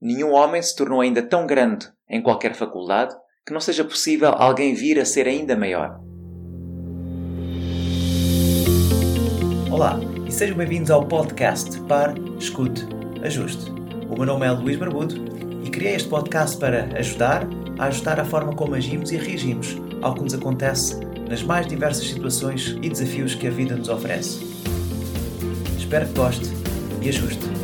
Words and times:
Nenhum 0.00 0.30
homem 0.32 0.62
se 0.62 0.76
tornou 0.76 1.00
ainda 1.00 1.20
tão 1.20 1.44
grande 1.44 1.88
em 2.08 2.22
qualquer 2.22 2.54
faculdade 2.54 3.16
que 3.44 3.52
não 3.52 3.60
seja 3.60 3.82
possível 3.82 4.30
alguém 4.30 4.72
vir 4.72 5.00
a 5.00 5.04
ser 5.04 5.26
ainda 5.26 5.56
maior. 5.56 5.98
Olá 9.68 9.98
e 10.24 10.30
sejam 10.30 10.56
bem-vindos 10.56 10.92
ao 10.92 11.04
podcast 11.04 11.80
Par, 11.82 12.14
Escute, 12.38 12.86
Ajuste. 13.24 13.72
O 14.08 14.14
meu 14.14 14.24
nome 14.24 14.46
é 14.46 14.52
Luís 14.52 14.76
Barbudo 14.76 15.16
e 15.64 15.68
criei 15.68 15.96
este 15.96 16.08
podcast 16.08 16.56
para 16.58 16.84
ajudar 16.96 17.42
a 17.76 17.86
ajustar 17.86 18.20
a 18.20 18.24
forma 18.24 18.54
como 18.54 18.76
agimos 18.76 19.10
e 19.10 19.16
reagimos 19.16 19.76
ao 20.00 20.14
que 20.14 20.22
nos 20.22 20.34
acontece 20.34 21.00
nas 21.28 21.42
mais 21.42 21.66
diversas 21.66 22.06
situações 22.06 22.76
e 22.80 22.88
desafios 22.88 23.34
que 23.34 23.48
a 23.48 23.50
vida 23.50 23.74
nos 23.74 23.88
oferece. 23.88 24.46
Espero 25.76 26.06
que 26.06 26.14
goste 26.14 26.46
e 27.02 27.08
ajuste. 27.08 27.57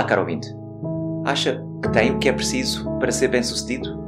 Olá, 0.00 0.08
caro 0.08 0.22
ouvinte. 0.22 0.48
Acha 1.26 1.62
que 1.82 1.92
tem 1.92 2.10
o 2.10 2.18
que 2.18 2.30
é 2.30 2.32
preciso 2.32 2.90
para 2.98 3.12
ser 3.12 3.28
bem-sucedido? 3.28 4.02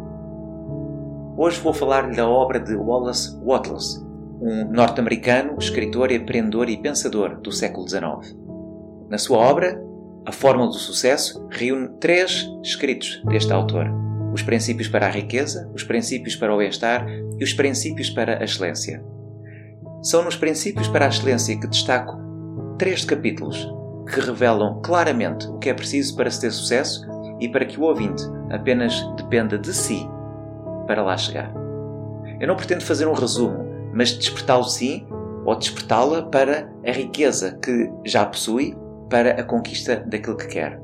Hoje 1.36 1.60
vou 1.60 1.74
falar-lhe 1.74 2.16
da 2.16 2.26
obra 2.26 2.58
de 2.58 2.74
Wallace 2.74 3.38
Wattles, 3.44 4.02
um 4.40 4.72
norte-americano, 4.72 5.54
escritor, 5.58 6.10
empreendedor 6.10 6.70
e 6.70 6.78
pensador 6.78 7.38
do 7.42 7.52
século 7.52 7.86
XIX. 7.86 8.34
Na 9.10 9.18
sua 9.18 9.36
obra, 9.36 9.78
A 10.24 10.32
Fórmula 10.32 10.68
do 10.68 10.76
Sucesso 10.76 11.46
reúne 11.50 11.90
três 12.00 12.48
escritos 12.64 13.22
deste 13.26 13.52
autor: 13.52 13.86
os 14.32 14.40
princípios 14.40 14.88
para 14.88 15.04
a 15.04 15.10
riqueza, 15.10 15.70
os 15.74 15.84
princípios 15.84 16.34
para 16.34 16.54
o 16.54 16.56
bem-estar 16.56 17.06
e 17.38 17.44
os 17.44 17.52
princípios 17.52 18.08
para 18.08 18.38
a 18.38 18.44
excelência. 18.44 19.04
São 20.02 20.24
nos 20.24 20.36
princípios 20.36 20.88
para 20.88 21.04
a 21.04 21.08
excelência 21.10 21.60
que 21.60 21.66
destaco 21.66 22.16
três 22.78 23.04
capítulos 23.04 23.70
que 24.12 24.20
revelam 24.20 24.80
claramente 24.82 25.46
o 25.48 25.58
que 25.58 25.70
é 25.70 25.74
preciso 25.74 26.14
para 26.14 26.30
se 26.30 26.42
ter 26.42 26.50
sucesso 26.50 27.06
e 27.40 27.48
para 27.48 27.64
que 27.64 27.80
o 27.80 27.84
ouvinte 27.84 28.22
apenas 28.50 28.94
dependa 29.16 29.58
de 29.58 29.72
si 29.72 30.06
para 30.86 31.02
lá 31.02 31.16
chegar. 31.16 31.52
Eu 32.38 32.46
não 32.46 32.56
pretendo 32.56 32.82
fazer 32.82 33.06
um 33.06 33.14
resumo, 33.14 33.64
mas 33.94 34.12
despertá-lo 34.12 34.64
sim, 34.64 35.06
ou 35.44 35.56
despertá-la 35.56 36.22
para 36.22 36.70
a 36.86 36.92
riqueza 36.92 37.58
que 37.62 37.90
já 38.04 38.26
possui 38.26 38.76
para 39.08 39.40
a 39.40 39.44
conquista 39.44 39.96
daquilo 40.06 40.36
que 40.36 40.46
quer. 40.46 40.80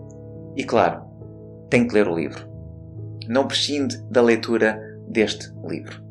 E 0.56 0.64
claro, 0.64 1.02
tem 1.70 1.86
que 1.86 1.94
ler 1.94 2.08
o 2.08 2.16
livro. 2.16 2.48
Não 3.28 3.46
prescinde 3.46 3.98
da 4.10 4.22
leitura 4.22 4.80
deste 5.08 5.52
livro. 5.64 6.02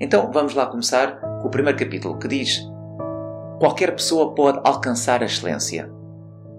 Então 0.00 0.30
vamos 0.32 0.54
lá 0.54 0.66
começar 0.66 1.20
com 1.20 1.48
o 1.48 1.50
primeiro 1.50 1.78
capítulo 1.78 2.18
que 2.18 2.28
diz: 2.28 2.60
Qualquer 3.58 3.92
pessoa 3.92 4.34
pode 4.34 4.60
alcançar 4.64 5.22
a 5.22 5.26
excelência. 5.26 5.90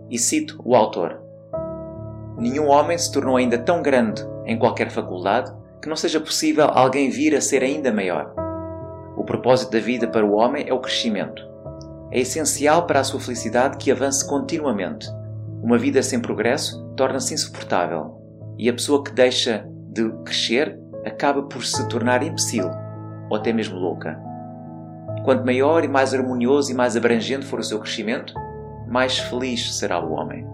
E 0.09 0.17
cito 0.17 0.59
o 0.63 0.75
autor: 0.75 1.21
Nenhum 2.37 2.67
homem 2.67 2.97
se 2.97 3.11
tornou 3.11 3.35
ainda 3.35 3.57
tão 3.57 3.81
grande 3.81 4.25
em 4.45 4.57
qualquer 4.57 4.89
faculdade 4.89 5.51
que 5.81 5.89
não 5.89 5.95
seja 5.95 6.19
possível 6.19 6.65
alguém 6.65 7.09
vir 7.09 7.35
a 7.35 7.41
ser 7.41 7.63
ainda 7.63 7.91
maior. 7.91 8.33
O 9.15 9.23
propósito 9.23 9.71
da 9.71 9.79
vida 9.79 10.07
para 10.07 10.25
o 10.25 10.33
homem 10.33 10.65
é 10.67 10.73
o 10.73 10.79
crescimento. 10.79 11.41
É 12.11 12.19
essencial 12.19 12.85
para 12.85 12.99
a 12.99 13.03
sua 13.03 13.19
felicidade 13.19 13.77
que 13.77 13.91
avance 13.91 14.27
continuamente. 14.27 15.07
Uma 15.61 15.77
vida 15.77 16.01
sem 16.01 16.21
progresso 16.21 16.87
torna-se 16.95 17.33
insuportável 17.33 18.21
e 18.57 18.69
a 18.69 18.73
pessoa 18.73 19.03
que 19.03 19.11
deixa 19.11 19.67
de 19.91 20.09
crescer 20.23 20.79
acaba 21.05 21.43
por 21.43 21.65
se 21.65 21.87
tornar 21.89 22.23
imbecil 22.23 22.69
ou 23.29 23.37
até 23.37 23.51
mesmo 23.51 23.77
louca. 23.77 24.19
Quanto 25.25 25.45
maior 25.45 25.83
e 25.83 25.87
mais 25.87 26.13
harmonioso 26.13 26.71
e 26.71 26.75
mais 26.75 26.95
abrangente 26.95 27.45
for 27.45 27.59
o 27.59 27.63
seu 27.63 27.79
crescimento, 27.79 28.33
mais 28.87 29.17
feliz 29.19 29.75
será 29.75 29.99
o 30.03 30.13
homem. 30.13 30.47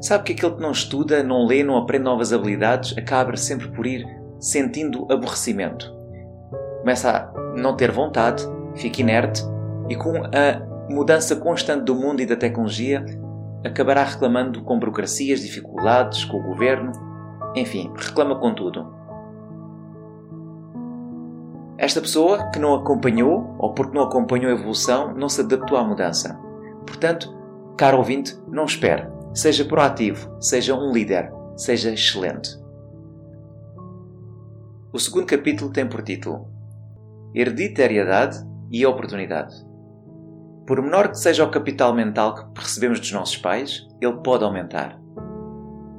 Sabe 0.00 0.24
que 0.24 0.32
aquele 0.32 0.54
que 0.54 0.62
não 0.62 0.70
estuda, 0.70 1.22
não 1.22 1.46
lê, 1.46 1.62
não 1.62 1.76
aprende 1.76 2.04
novas 2.04 2.32
habilidades, 2.32 2.96
acaba 2.96 3.36
sempre 3.36 3.68
por 3.68 3.86
ir 3.86 4.06
sentindo 4.38 5.06
aborrecimento. 5.12 5.94
Começa 6.80 7.10
a 7.10 7.60
não 7.60 7.76
ter 7.76 7.90
vontade, 7.90 8.42
fica 8.74 9.02
inerte 9.02 9.42
e 9.88 9.96
com 9.96 10.16
a 10.16 10.70
mudança 10.90 11.36
constante 11.36 11.84
do 11.84 11.94
mundo 11.94 12.22
e 12.22 12.26
da 12.26 12.36
tecnologia 12.36 13.04
acabará 13.64 14.04
reclamando 14.04 14.62
com 14.62 14.78
burocracias, 14.78 15.40
dificuldades, 15.40 16.24
com 16.24 16.38
o 16.38 16.42
governo, 16.42 16.92
enfim, 17.54 17.92
reclama 17.94 18.36
com 18.36 18.54
tudo. 18.54 18.99
Esta 21.80 21.98
pessoa 21.98 22.50
que 22.50 22.58
não 22.58 22.74
acompanhou, 22.74 23.56
ou 23.58 23.72
porque 23.72 23.96
não 23.96 24.04
acompanhou 24.04 24.52
a 24.52 24.54
evolução, 24.54 25.14
não 25.14 25.30
se 25.30 25.40
adaptou 25.40 25.78
à 25.78 25.82
mudança. 25.82 26.38
Portanto, 26.86 27.34
caro 27.74 27.96
ouvinte, 27.96 28.38
não 28.46 28.66
espere. 28.66 29.08
Seja 29.32 29.64
proativo, 29.64 30.36
seja 30.38 30.74
um 30.74 30.92
líder, 30.92 31.32
seja 31.56 31.90
excelente. 31.90 32.50
O 34.92 34.98
segundo 34.98 35.24
capítulo 35.24 35.72
tem 35.72 35.88
por 35.88 36.02
título 36.02 36.52
Hereditariedade 37.34 38.46
e 38.70 38.84
Oportunidade. 38.84 39.54
Por 40.66 40.82
menor 40.82 41.08
que 41.08 41.18
seja 41.18 41.44
o 41.44 41.50
capital 41.50 41.94
mental 41.94 42.52
que 42.52 42.60
recebemos 42.60 43.00
dos 43.00 43.12
nossos 43.12 43.38
pais, 43.38 43.88
ele 44.02 44.18
pode 44.18 44.44
aumentar. 44.44 45.00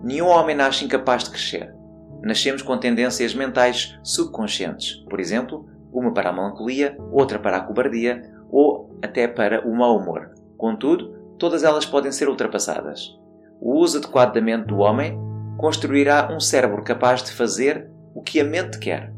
Nenhum 0.03 0.27
homem 0.27 0.55
nasce 0.55 0.85
incapaz 0.85 1.23
de 1.23 1.31
crescer. 1.31 1.73
Nascemos 2.21 2.61
com 2.61 2.77
tendências 2.77 3.33
mentais 3.33 3.97
subconscientes, 4.03 5.03
por 5.09 5.19
exemplo, 5.19 5.70
uma 5.91 6.13
para 6.13 6.29
a 6.29 6.34
melancolia, 6.34 6.97
outra 7.12 7.40
para 7.40 7.57
a 7.57 7.62
cobardia 7.62 8.22
ou 8.50 8.97
até 9.02 9.28
para 9.28 9.68
o 9.68 9.75
mau 9.75 9.97
humor. 9.97 10.31
Contudo, 10.57 11.13
todas 11.38 11.63
elas 11.63 11.85
podem 11.85 12.12
ser 12.12 12.29
ultrapassadas. 12.29 13.18
O 13.59 13.79
uso 13.79 13.97
adequado 13.97 14.34
da 14.34 14.41
mente 14.41 14.68
do 14.68 14.78
homem 14.78 15.18
construirá 15.57 16.29
um 16.31 16.40
cérebro 16.40 16.84
capaz 16.84 17.24
de 17.24 17.31
fazer 17.31 17.90
o 18.13 18.22
que 18.22 18.40
a 18.40 18.44
mente 18.44 18.79
quer. 18.79 19.13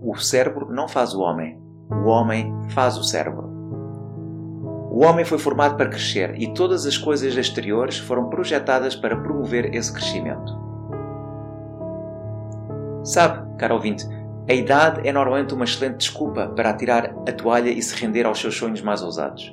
O 0.00 0.16
cérebro 0.16 0.72
não 0.72 0.86
faz 0.86 1.14
o 1.14 1.20
homem, 1.20 1.60
o 1.90 2.08
homem 2.08 2.52
faz 2.70 2.96
o 2.96 3.02
cérebro. 3.02 3.52
O 4.90 5.04
homem 5.04 5.24
foi 5.24 5.38
formado 5.38 5.76
para 5.76 5.88
crescer 5.88 6.40
e 6.40 6.54
todas 6.54 6.86
as 6.86 6.96
coisas 6.96 7.36
exteriores 7.36 7.98
foram 7.98 8.28
projetadas 8.28 8.94
para 8.94 9.16
promover 9.16 9.74
esse 9.74 9.92
crescimento. 9.92 10.52
Sabe, 13.02 13.56
caro 13.56 13.74
ouvinte, 13.74 14.06
a 14.46 14.52
idade 14.52 15.08
é 15.08 15.12
normalmente 15.12 15.54
uma 15.54 15.64
excelente 15.64 15.96
desculpa 15.98 16.48
para 16.48 16.68
atirar 16.68 17.14
a 17.26 17.32
toalha 17.32 17.70
e 17.70 17.80
se 17.80 17.94
render 17.96 18.26
aos 18.26 18.38
seus 18.38 18.54
sonhos 18.54 18.82
mais 18.82 19.02
ousados. 19.02 19.50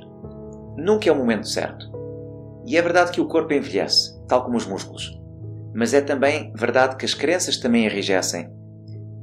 Nunca 0.75 1.07
é 1.07 1.13
o 1.13 1.15
momento 1.15 1.47
certo. 1.47 1.89
E 2.67 2.75
é 2.75 2.81
verdade 2.81 3.11
que 3.11 3.21
o 3.21 3.27
corpo 3.27 3.53
envelhece, 3.53 4.21
tal 4.27 4.43
como 4.43 4.57
os 4.57 4.65
músculos. 4.65 5.17
Mas 5.73 5.93
é 5.93 6.01
também 6.01 6.51
verdade 6.53 6.97
que 6.97 7.05
as 7.05 7.13
crenças 7.13 7.55
também 7.55 7.85
enrijecem. 7.85 8.51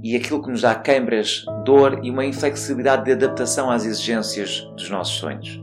E 0.02 0.16
aquilo 0.16 0.42
que 0.42 0.50
nos 0.50 0.62
dá 0.62 0.74
queimbras, 0.74 1.44
dor 1.66 2.00
e 2.02 2.10
uma 2.10 2.24
inflexibilidade 2.24 3.04
de 3.04 3.12
adaptação 3.12 3.70
às 3.70 3.84
exigências 3.84 4.62
dos 4.74 4.88
nossos 4.88 5.16
sonhos. 5.16 5.62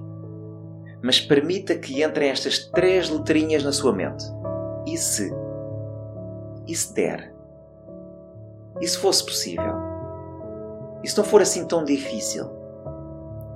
Mas 1.01 1.19
permita 1.19 1.75
que 1.75 2.03
entrem 2.03 2.29
estas 2.29 2.59
três 2.67 3.09
letrinhas 3.09 3.63
na 3.63 3.71
sua 3.71 3.91
mente. 3.91 4.23
E 4.85 4.97
se? 4.97 5.33
E 6.67 6.75
se 6.75 6.93
der? 6.93 7.33
E 8.79 8.87
se 8.87 8.97
fosse 8.99 9.25
possível? 9.25 9.84
E 11.05 11.07
se 11.07 11.15
não 11.19 11.23
for 11.23 11.39
assim 11.39 11.67
tão 11.67 11.83
difícil? 11.83 12.49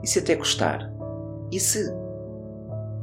E 0.04 0.08
se 0.08 0.20
até 0.20 0.36
custar? 0.36 0.94
E 1.52 1.60
se? 1.60 1.92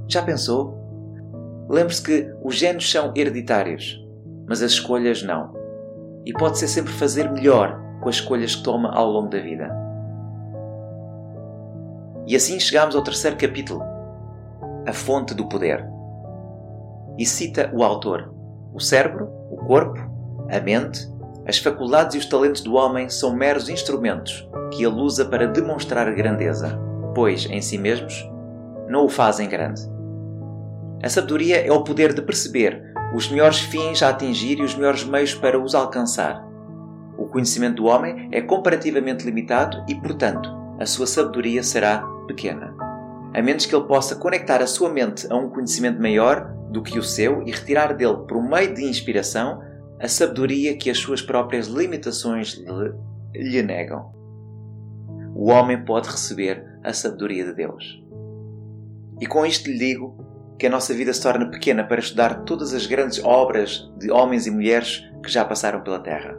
Já 0.06 0.22
pensou? 0.22 1.66
Lembre-se 1.68 2.00
que 2.00 2.32
os 2.44 2.54
genes 2.54 2.88
são 2.88 3.12
hereditários, 3.16 4.00
mas 4.46 4.62
as 4.62 4.70
escolhas 4.70 5.20
não. 5.24 5.52
E 6.24 6.32
pode 6.32 6.60
ser 6.60 6.68
sempre 6.68 6.92
fazer 6.92 7.28
melhor 7.28 7.76
com 8.00 8.08
as 8.08 8.14
escolhas 8.14 8.54
que 8.54 8.62
toma 8.62 8.94
ao 8.94 9.10
longo 9.10 9.28
da 9.28 9.40
vida. 9.40 9.68
E 12.28 12.36
assim 12.36 12.60
chegamos 12.60 12.94
ao 12.94 13.02
terceiro 13.02 13.36
capítulo, 13.36 13.82
a 14.86 14.92
fonte 14.92 15.34
do 15.34 15.48
poder. 15.48 15.84
E 17.18 17.26
cita 17.26 17.68
o 17.74 17.82
autor: 17.82 18.32
o 18.72 18.78
cérebro, 18.78 19.28
o 19.50 19.56
corpo, 19.56 19.98
a 20.48 20.60
mente 20.60 21.04
as 21.46 21.58
faculdades 21.58 22.16
e 22.16 22.18
os 22.18 22.26
talentos 22.26 22.60
do 22.60 22.74
homem 22.74 23.08
são 23.08 23.34
meros 23.34 23.68
instrumentos 23.68 24.48
que 24.72 24.84
ele 24.84 25.00
usa 25.00 25.24
para 25.24 25.46
demonstrar 25.46 26.12
grandeza, 26.12 26.78
pois, 27.14 27.46
em 27.46 27.60
si 27.60 27.78
mesmos, 27.78 28.28
não 28.88 29.04
o 29.04 29.08
fazem 29.08 29.48
grande. 29.48 29.82
A 31.02 31.08
sabedoria 31.08 31.64
é 31.64 31.70
o 31.70 31.84
poder 31.84 32.12
de 32.12 32.22
perceber 32.22 32.82
os 33.14 33.30
melhores 33.30 33.60
fins 33.60 34.02
a 34.02 34.08
atingir 34.08 34.58
e 34.58 34.62
os 34.62 34.74
melhores 34.74 35.04
meios 35.04 35.34
para 35.34 35.60
os 35.60 35.74
alcançar. 35.74 36.44
O 37.16 37.26
conhecimento 37.26 37.76
do 37.76 37.86
homem 37.86 38.28
é 38.32 38.40
comparativamente 38.40 39.24
limitado 39.24 39.84
e, 39.88 39.94
portanto, 39.94 40.50
a 40.80 40.84
sua 40.84 41.06
sabedoria 41.06 41.62
será 41.62 41.98
pequena. 42.26 42.74
A 43.32 43.40
menos 43.40 43.66
que 43.66 43.74
ele 43.74 43.86
possa 43.86 44.16
conectar 44.16 44.60
a 44.60 44.66
sua 44.66 44.90
mente 44.90 45.30
a 45.30 45.36
um 45.36 45.48
conhecimento 45.48 46.00
maior 46.00 46.52
do 46.70 46.82
que 46.82 46.98
o 46.98 47.02
seu 47.02 47.42
e 47.46 47.52
retirar 47.52 47.94
dele, 47.94 48.24
por 48.26 48.42
meio 48.42 48.74
de 48.74 48.84
inspiração, 48.84 49.62
a 50.00 50.08
sabedoria 50.08 50.76
que 50.76 50.90
as 50.90 50.98
suas 50.98 51.22
próprias 51.22 51.66
limitações 51.66 52.62
lhe, 53.34 53.62
negam. 53.62 54.14
O 55.34 55.50
homem 55.50 55.84
pode 55.84 56.08
receber 56.08 56.64
a 56.82 56.92
sabedoria 56.92 57.44
de 57.44 57.54
Deus. 57.54 58.02
E 59.20 59.26
com 59.26 59.44
isto 59.44 59.70
lhe 59.70 59.78
digo 59.78 60.54
que 60.58 60.66
a 60.66 60.70
nossa 60.70 60.94
vida 60.94 61.12
se 61.12 61.22
torna 61.22 61.50
pequena 61.50 61.84
para 61.84 62.00
estudar 62.00 62.44
todas 62.44 62.72
as 62.72 62.86
grandes 62.86 63.22
obras 63.22 63.90
de 63.98 64.10
homens 64.10 64.46
e 64.46 64.50
mulheres 64.50 65.04
que 65.22 65.30
já 65.30 65.44
passaram 65.44 65.82
pela 65.82 65.98
Terra. 65.98 66.36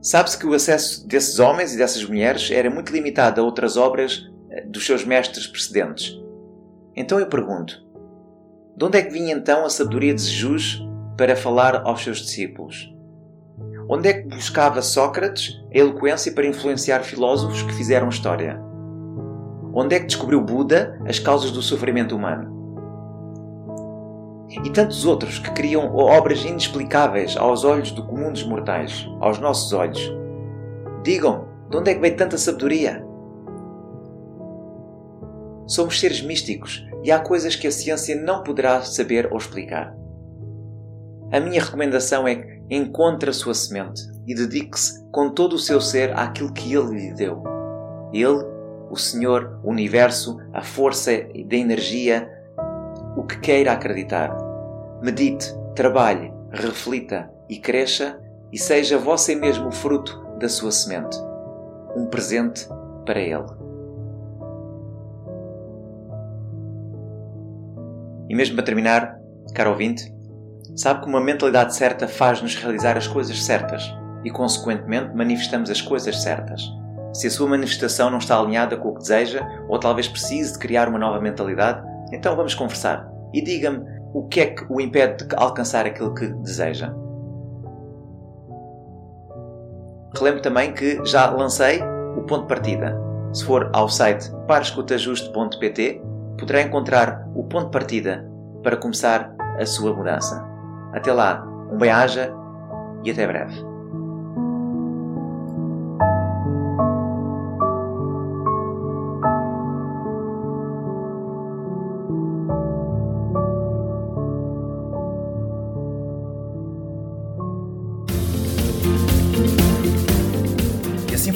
Sabe-se 0.00 0.38
que 0.38 0.46
o 0.46 0.54
acesso 0.54 1.06
desses 1.06 1.38
homens 1.38 1.74
e 1.74 1.78
dessas 1.78 2.04
mulheres 2.04 2.50
era 2.50 2.68
muito 2.68 2.92
limitado 2.92 3.40
a 3.40 3.44
outras 3.44 3.76
obras 3.76 4.28
eh, 4.50 4.62
dos 4.66 4.84
seus 4.84 5.04
mestres 5.04 5.46
precedentes. 5.46 6.18
Então 6.96 7.20
eu 7.20 7.26
pergunto: 7.26 7.86
de 8.76 8.84
onde 8.84 8.98
é 8.98 9.02
que 9.02 9.12
vinha 9.12 9.34
então 9.34 9.64
a 9.64 9.70
sabedoria 9.70 10.14
de 10.14 10.22
Jesus 10.22 10.82
para 11.22 11.36
falar 11.36 11.82
aos 11.84 12.02
seus 12.02 12.18
discípulos? 12.18 12.92
Onde 13.88 14.08
é 14.08 14.12
que 14.12 14.26
buscava 14.26 14.82
Sócrates 14.82 15.62
a 15.72 15.78
eloquência 15.78 16.32
para 16.32 16.48
influenciar 16.48 17.04
filósofos 17.04 17.62
que 17.62 17.72
fizeram 17.74 18.08
história? 18.08 18.60
Onde 19.72 19.94
é 19.94 20.00
que 20.00 20.06
descobriu 20.06 20.40
Buda 20.40 21.00
as 21.06 21.20
causas 21.20 21.52
do 21.52 21.62
sofrimento 21.62 22.16
humano? 22.16 22.50
e 24.64 24.70
tantos 24.70 25.06
outros 25.06 25.38
que 25.38 25.50
criam 25.52 25.94
obras 25.94 26.44
inexplicáveis 26.44 27.36
aos 27.36 27.64
olhos 27.64 27.92
do 27.92 28.04
comum 28.04 28.32
dos 28.32 28.42
mortais, 28.42 29.08
aos 29.20 29.38
nossos 29.38 29.72
olhos. 29.72 30.12
Digam, 31.04 31.46
de 31.70 31.76
onde 31.76 31.90
é 31.90 31.94
que 31.94 32.00
veio 32.00 32.16
tanta 32.16 32.36
sabedoria? 32.36 33.06
Somos 35.68 36.00
seres 36.00 36.20
místicos 36.20 36.84
e 37.04 37.12
há 37.12 37.20
coisas 37.20 37.54
que 37.54 37.68
a 37.68 37.72
ciência 37.72 38.20
não 38.20 38.42
poderá 38.42 38.82
saber 38.82 39.28
ou 39.30 39.38
explicar. 39.38 40.02
A 41.32 41.40
minha 41.40 41.62
recomendação 41.62 42.28
é 42.28 42.34
que 42.34 42.62
encontre 42.70 43.30
a 43.30 43.32
sua 43.32 43.54
semente 43.54 44.02
e 44.26 44.34
dedique-se 44.34 45.02
com 45.10 45.30
todo 45.30 45.54
o 45.54 45.58
seu 45.58 45.80
ser 45.80 46.12
àquilo 46.14 46.52
que 46.52 46.74
Ele 46.74 46.94
lhe 46.94 47.14
deu. 47.14 47.42
Ele, 48.12 48.44
o 48.90 48.96
Senhor, 48.96 49.58
o 49.64 49.70
Universo, 49.70 50.38
a 50.52 50.62
força 50.62 51.10
da 51.10 51.56
energia, 51.56 52.30
o 53.16 53.22
que 53.22 53.40
queira 53.40 53.72
acreditar. 53.72 54.36
Medite, 55.02 55.46
trabalhe, 55.74 56.30
reflita 56.50 57.30
e 57.48 57.58
cresça 57.58 58.20
e 58.52 58.58
seja 58.58 58.98
você 58.98 59.34
mesmo 59.34 59.68
o 59.68 59.72
fruto 59.72 60.22
da 60.38 60.50
sua 60.50 60.70
semente. 60.70 61.16
Um 61.96 62.04
presente 62.04 62.68
para 63.06 63.18
Ele. 63.18 63.46
E 68.28 68.34
mesmo 68.34 68.54
para 68.54 68.64
terminar, 68.66 69.18
caro 69.54 69.70
ouvinte, 69.70 70.12
sabe 70.74 71.02
que 71.02 71.08
uma 71.08 71.20
mentalidade 71.20 71.74
certa 71.74 72.08
faz-nos 72.08 72.54
realizar 72.56 72.96
as 72.96 73.06
coisas 73.06 73.42
certas 73.42 73.82
e, 74.24 74.30
consequentemente, 74.30 75.14
manifestamos 75.14 75.70
as 75.70 75.80
coisas 75.80 76.22
certas. 76.22 76.62
Se 77.12 77.26
a 77.26 77.30
sua 77.30 77.48
manifestação 77.48 78.10
não 78.10 78.18
está 78.18 78.38
alinhada 78.38 78.76
com 78.76 78.88
o 78.88 78.94
que 78.94 79.00
deseja, 79.00 79.46
ou 79.68 79.78
talvez 79.78 80.08
precise 80.08 80.54
de 80.54 80.58
criar 80.58 80.88
uma 80.88 80.98
nova 80.98 81.20
mentalidade, 81.20 81.86
então 82.12 82.34
vamos 82.34 82.54
conversar 82.54 83.06
e 83.32 83.42
diga-me 83.42 83.84
o 84.14 84.26
que 84.28 84.40
é 84.40 84.46
que 84.46 84.64
o 84.68 84.80
impede 84.80 85.26
de 85.26 85.36
alcançar 85.36 85.86
aquilo 85.86 86.14
que 86.14 86.26
deseja. 86.26 86.94
Relembro 90.14 90.42
também 90.42 90.72
que 90.72 91.02
já 91.04 91.30
lancei 91.30 91.82
o 92.16 92.22
ponto 92.22 92.42
de 92.42 92.48
partida. 92.48 92.98
Se 93.32 93.44
for 93.44 93.70
ao 93.72 93.88
site 93.88 94.30
parescutajuste.pt, 94.46 96.02
poderá 96.38 96.62
encontrar 96.62 97.26
o 97.34 97.44
ponto 97.44 97.66
de 97.66 97.70
partida 97.70 98.30
para 98.62 98.76
começar 98.76 99.34
a 99.58 99.64
sua 99.64 99.94
mudança. 99.94 100.51
Até 100.92 101.12
lá, 101.12 101.44
um 101.70 101.78
bem-aja 101.78 102.32
e 103.04 103.10
até 103.10 103.26
breve. 103.26 103.72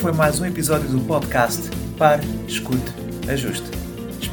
foi 0.06 0.12
mais 0.12 0.40
um 0.40 0.46
episódio 0.46 0.88
do 0.88 1.00
podcast 1.00 1.68
Pare, 1.98 2.24
Escute, 2.46 2.92
Ajuste. 3.28 3.85